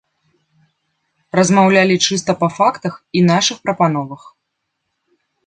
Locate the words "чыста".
2.07-2.31